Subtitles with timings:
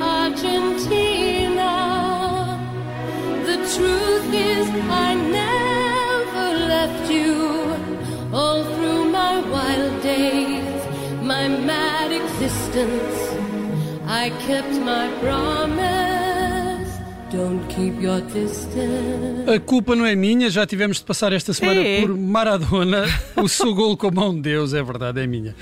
[0.00, 1.72] Argentina.
[3.46, 4.68] The truth is,
[5.06, 7.34] I never left you.
[8.32, 10.80] All through my wild days,
[11.22, 13.18] my mad existence,
[14.06, 16.23] I kept my promise.
[19.54, 22.00] A culpa não é minha, já tivemos de passar esta semana É.
[22.00, 23.04] por Maradona.
[23.36, 25.54] O seu gol com a mão de Deus, é verdade, é minha.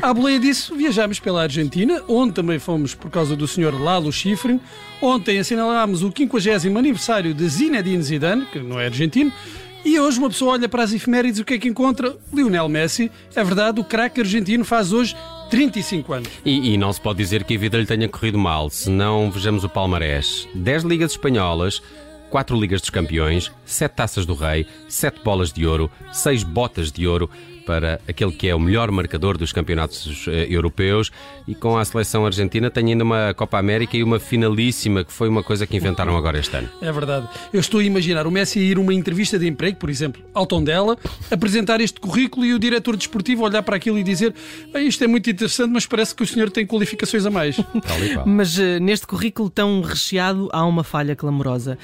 [0.00, 3.74] À boleia disso, viajámos pela Argentina, onde também fomos por causa do Sr.
[3.80, 4.60] Lalo Schifrin.
[5.02, 9.32] Ontem assinalámos o 50 aniversário de Zinedine Zidane, que não é argentino.
[9.84, 12.16] E hoje uma pessoa olha para as efemérides e o que é que encontra?
[12.34, 13.10] Lionel Messi.
[13.36, 15.14] É verdade, o craque argentino faz hoje
[15.50, 16.28] 35 anos.
[16.44, 19.30] E, e não se pode dizer que a vida lhe tenha corrido mal, se não
[19.30, 20.48] vejamos o palmarés.
[20.54, 21.82] 10 ligas espanholas,
[22.36, 27.06] 4 ligas dos campeões, 7 taças do rei, 7 bolas de ouro, 6 botas de
[27.06, 27.30] ouro
[27.66, 31.10] para aquele que é o melhor marcador dos campeonatos eh, europeus
[31.48, 35.28] e com a seleção argentina tem ainda uma Copa América e uma finalíssima que foi
[35.28, 36.68] uma coisa que inventaram agora este ano.
[36.80, 37.28] É verdade.
[37.52, 40.22] Eu estou a imaginar o Messi a ir a uma entrevista de emprego, por exemplo,
[40.32, 40.96] ao Tondela,
[41.28, 44.32] apresentar este currículo e o diretor desportivo olhar para aquilo e dizer
[44.72, 47.56] "Bem, isto é muito interessante, mas parece que o senhor tem qualificações a mais.
[47.56, 48.26] Tal e qual.
[48.26, 51.76] Mas eh, neste currículo tão recheado há uma falha clamorosa.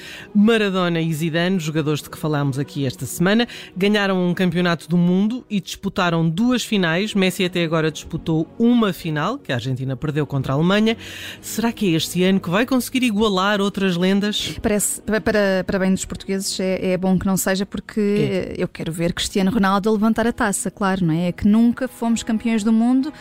[0.43, 5.45] Maradona e Zidane, jogadores de que falámos aqui esta semana, ganharam um campeonato do mundo
[5.49, 7.13] e disputaram duas finais.
[7.13, 10.97] Messi até agora disputou uma final, que a Argentina perdeu contra a Alemanha.
[11.39, 14.57] Será que é este ano que vai conseguir igualar outras lendas?
[14.61, 18.67] Parece, para, para, bem dos portugueses, é, é bom que não seja, porque eh, eu
[18.67, 21.29] quero ver Cristiano Ronaldo levantar a taça, claro, não é?
[21.29, 23.13] É que nunca fomos campeões do mundo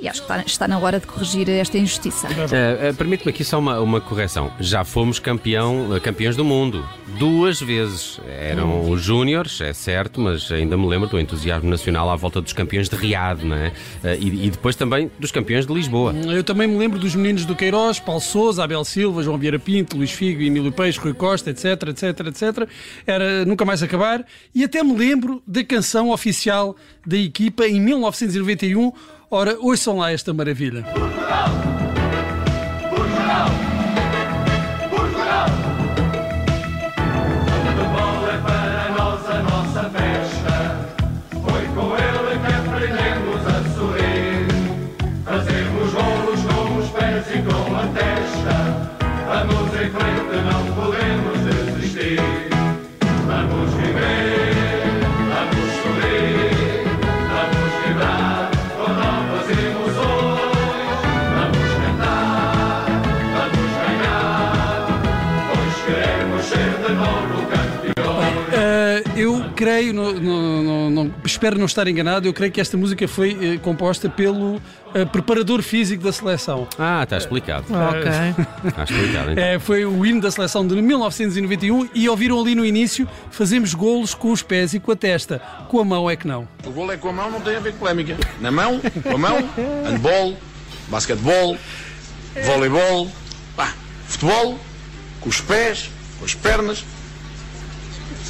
[0.00, 2.28] e acho que está, está na hora de corrigir esta injustiça.
[2.52, 4.52] Eh, eh, Permite-me aqui só uma, uma correção.
[4.60, 6.88] Já fomos campeão, eh, campeões do mundo.
[7.18, 8.20] Duas vezes.
[8.28, 12.52] Eram os Júniores, é certo, mas ainda me lembro do entusiasmo nacional à volta dos
[12.52, 13.72] campeões de Riad, não é?
[14.18, 16.14] E, e depois também dos campeões de Lisboa.
[16.14, 19.96] Eu também me lembro dos meninos do Queiroz, Paulo Sousa, Abel Silva, João Vieira Pinto,
[19.96, 22.68] Luís Figo, Emílio Peixe, Rui Costa, etc, etc, etc.
[23.06, 24.24] Era nunca mais acabar.
[24.54, 28.92] E até me lembro da canção oficial da equipa em 1991.
[29.30, 30.84] Ora, ouçam lá esta maravilha.
[69.58, 73.36] Creio, no- no- no- não- espero não estar enganado, eu creio que esta música foi
[73.54, 74.62] eh, composta pelo
[74.94, 76.68] eh, preparador físico da seleção.
[76.78, 77.64] Ah, está explicado.
[77.68, 78.10] Ok.
[78.68, 79.42] Está explicado, então.
[79.44, 84.14] É, foi o hino da seleção de 1991 e ouviram ali no início: fazemos golos
[84.14, 86.46] com os pés e com a testa, com a mão é que não.
[86.64, 88.16] O gol é com a mão, não tem a ver com polémica.
[88.40, 89.38] Na mão, com a mão,
[89.84, 90.36] handball,
[90.88, 91.58] basquetebol,
[92.46, 93.10] voleibol,
[93.56, 93.72] pá,
[94.06, 94.56] futebol,
[95.20, 95.90] com os pés,
[96.20, 96.84] com as pernas,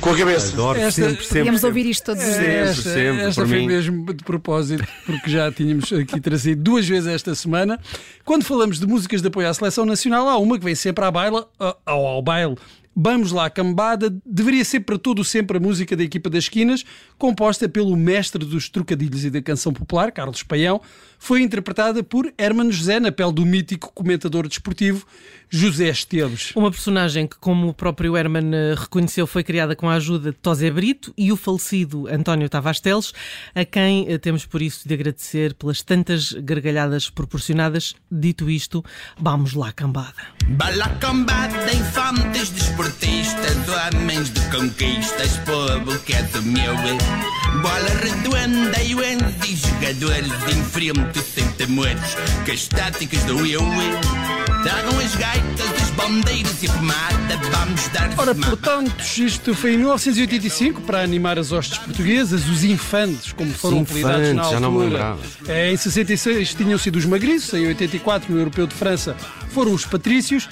[0.00, 0.53] com a cabeça.
[0.54, 1.38] Adoro Esta- sempre, sempre.
[1.38, 1.78] Podíamos sempre.
[1.78, 2.69] ouvir isto todos os dias.
[2.78, 3.66] esta sempre, esta por foi mim.
[3.66, 7.78] mesmo de propósito, porque já tínhamos aqui trazido duas vezes esta semana.
[8.25, 11.10] Quando falamos de músicas de apoio à seleção nacional, há uma que vem sempre à
[11.10, 12.56] baila, ao, ao baile.
[13.00, 16.84] Vamos lá, cambada, deveria ser para todo o sempre a música da equipa das esquinas,
[17.16, 20.81] composta pelo mestre dos trocadilhos e da canção popular, Carlos Paião,
[21.16, 25.06] foi interpretada por Hermano José, na pele do mítico comentador desportivo
[25.48, 26.53] José Esteves.
[26.56, 30.36] Uma personagem que, como o próprio Herman eh, reconheceu, foi criada com a ajuda de
[30.36, 33.12] Tosé Brito e o falecido António Tavares Teles,
[33.54, 37.94] a quem eh, temos por isso de agradecer pelas tantas gargalhadas proporcionadas.
[38.10, 38.84] Dito isto,
[39.19, 40.22] vamos lá, cambada.
[40.48, 42.50] Bala combate, infantes
[42.88, 46.75] desportistas, homens de conquistas, povo que é do meu.
[46.75, 48.95] Bola redonda e
[49.47, 53.60] e jogadores em frente sem temores, que as táticas do eu.
[54.62, 59.78] Tragam as gaitas, as bandeiras e a pomada, vamos dar Ora, portanto, isto foi em
[59.78, 64.60] 1985, para animar as hostes portuguesas, os infantes, como foram Os apelidados na infantes, já
[64.60, 64.98] não me altura.
[65.15, 65.21] lembrava.
[65.47, 69.16] É, em 66 tinham sido os magriços, em 84, no Europeu de França,
[69.51, 70.48] foram os patrícios.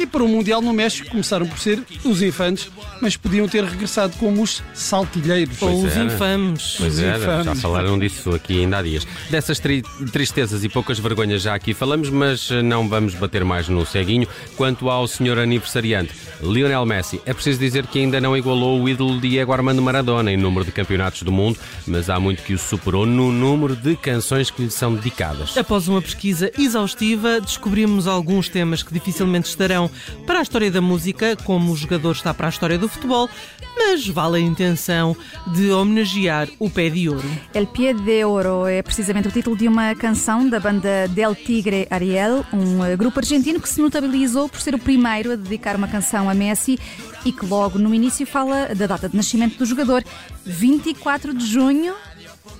[0.00, 2.70] E para o Mundial no México começaram por ser os infantes,
[3.02, 5.60] mas podiam ter regressado como os saltilheiros.
[5.60, 6.04] Ou os era.
[6.04, 6.74] infames.
[6.78, 7.60] Pois Os é, já infames.
[7.60, 9.06] falaram disso aqui ainda há dias.
[9.28, 13.68] Dessas tri- tristezas e poucas vergonhas já aqui falamos, mas eh, não vamos bater mais
[13.68, 14.26] no ceguinho.
[14.56, 19.20] Quanto ao senhor aniversariante, Lionel Messi, é preciso dizer que ainda não igualou o ídolo
[19.20, 23.04] Diego Armando Maradona em número de campeonatos do mundo, mas há muito que o superou
[23.04, 25.58] no número de canções que lhe são dedicadas.
[25.58, 29.89] Após uma pesquisa exaustiva, descobrimos alguns temas que dificilmente estarão
[30.26, 33.28] para a história da música, como o jogador está para a história do futebol,
[33.76, 35.16] mas vale a intenção
[35.54, 37.28] de homenagear o pé de ouro.
[37.54, 41.86] El Pie de Oro é precisamente o título de uma canção da banda Del Tigre
[41.90, 45.88] Ariel, um eh, grupo argentino que se notabilizou por ser o primeiro a dedicar uma
[45.88, 46.78] canção a Messi
[47.24, 50.04] e que logo no início fala da data de nascimento do jogador,
[50.44, 51.94] 24 de junho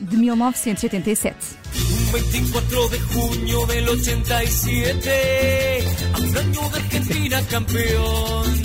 [0.00, 1.36] de 1987.
[2.00, 8.62] Un 24 de junio del 87, a un año de Argentina campeón.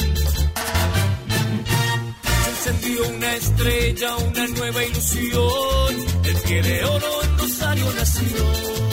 [2.44, 5.96] Se encendió una estrella, una nueva ilusión.
[6.24, 8.85] El pie de oro en Rosario nació.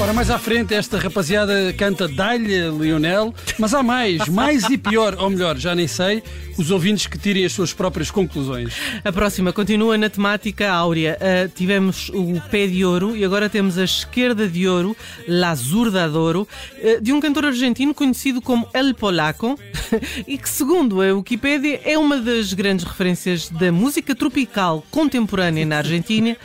[0.00, 5.16] Ora, mais à frente, esta rapaziada canta Dá-lhe Lionel, mas há mais, mais e pior,
[5.18, 6.22] ou melhor, já nem sei,
[6.58, 8.74] os ouvintes que tirem as suas próprias conclusões.
[9.04, 11.16] A próxima continua na temática áurea.
[11.20, 14.96] Ah, tivemos o pé de ouro e agora temos a esquerda de ouro,
[15.28, 19.58] La Zurda de Ouro, ah, de um cantor argentino conhecido como El Polaco
[20.26, 25.78] e que, segundo a Wikipédia, é uma das grandes referências da música tropical contemporânea na
[25.78, 26.36] Argentina.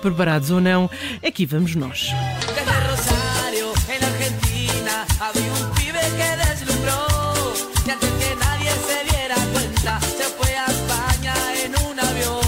[0.00, 0.88] Preparados ou não,
[1.22, 2.08] aqui vamos nós.
[5.20, 7.06] Había un pibe que deslumbró.
[7.86, 11.34] Y antes que nadie se diera cuenta, se fue a España
[11.64, 12.42] en un avión.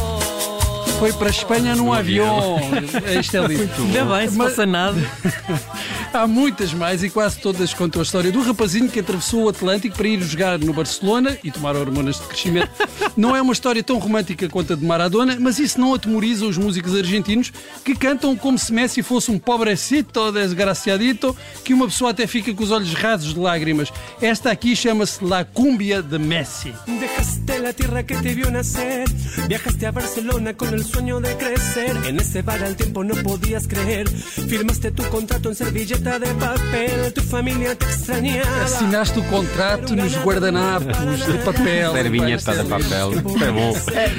[0.99, 2.59] Foi para a Espanha num avião.
[3.21, 3.73] Isto é lindo.
[3.79, 4.97] Ainda bem, se Mas- passa nada.
[6.15, 9.97] Há muitas mais e quase todas contam a história do rapazinho que atravessou o Atlântico
[9.97, 12.71] para ir jogar no Barcelona e tomar hormonas de crescimento.
[13.17, 16.59] Não é uma história tão romântica quanto a de Maradona, mas isso não atemoriza os
[16.59, 17.53] músicos argentinos
[17.85, 22.65] que cantam como se Messi fosse um pobrecito desgraciadito que uma pessoa até fica com
[22.65, 23.93] os olhos rasos de lágrimas.
[24.21, 26.73] Esta aqui chama-se La Cumbia de Messi.
[26.87, 29.09] Dejaste la tierra que te vio nacer,
[29.49, 31.97] viajaste a Barcelona con el sueño de crecer.
[32.07, 37.13] En ese bar al tiempo no podías creer, firmaste tu contrato en servilleta de papel,
[37.15, 38.65] tu familia te extrañaba.
[38.65, 41.93] Assinaste o contrato nos guardanapos de papel.
[41.93, 43.04] Servinheta de papel.
[43.13, 43.71] Isto é bom.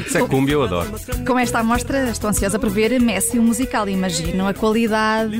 [0.07, 0.93] Isso é cumbia, eu adoro.
[1.25, 3.87] Com esta amostra, estou ansiosa por ver Messi o musical.
[3.89, 5.37] Imagino a qualidade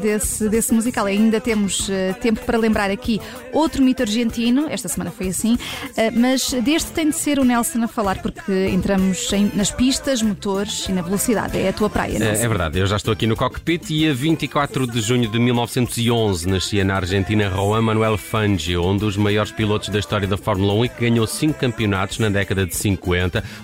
[0.00, 1.06] desse, desse musical.
[1.06, 3.20] Ainda temos eh, tempo para lembrar aqui
[3.52, 5.56] outro mito argentino, esta semana foi assim,
[5.96, 10.22] eh, mas deste tem de ser o Nelson a falar, porque entramos em- nas pistas,
[10.22, 11.58] motores e na velocidade.
[11.58, 12.44] É a tua praia, É, Nelson.
[12.44, 16.48] é verdade, eu já estou aqui no cockpit e a 24 de junho de 1911
[16.48, 20.84] nascia na Argentina Juan Manuel Fangio, um dos maiores pilotos da história da Fórmula 1
[20.84, 22.85] e que ganhou 5 campeonatos na década de 50,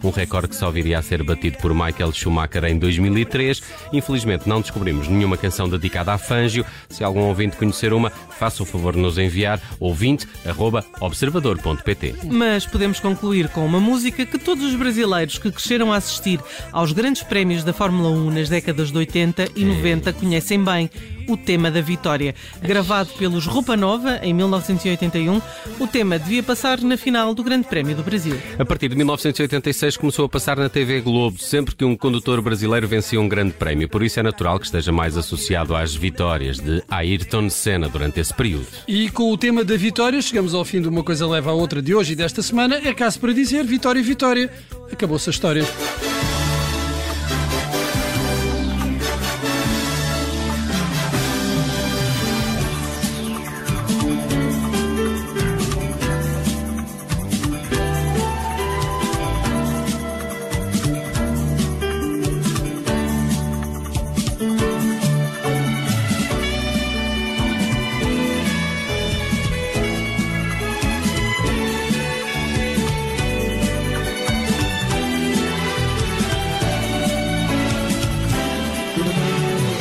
[0.02, 3.62] um recorde que só viria a ser batido por Michael Schumacher em 2003.
[3.92, 6.64] Infelizmente não descobrimos nenhuma canção dedicada a Fangio.
[6.88, 12.14] Se algum ouvinte conhecer uma, faça o favor de nos enviar ouvinte@observador.pt.
[12.24, 16.40] Mas podemos concluir com uma música que todos os brasileiros que cresceram a assistir
[16.72, 20.90] aos grandes prémios da Fórmula 1 nas décadas de 80 e 90 conhecem bem.
[21.28, 22.34] O tema da vitória.
[22.60, 25.40] Gravado pelos Roupa Nova em 1981,
[25.78, 28.36] o tema devia passar na final do Grande Prémio do Brasil.
[28.58, 32.88] A partir de 1986 começou a passar na TV Globo sempre que um condutor brasileiro
[32.88, 33.88] vencia um grande prémio.
[33.88, 38.32] Por isso é natural que esteja mais associado às vitórias de Ayrton Senna durante esse
[38.32, 38.66] período.
[38.88, 41.82] E com o tema da vitória, chegamos ao fim de uma coisa leva à outra
[41.82, 42.80] de hoje e desta semana.
[42.84, 44.50] É caso para dizer vitória, vitória.
[44.90, 46.11] Acabou-se a história.
[79.04, 79.71] Música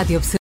[0.00, 0.18] Rádio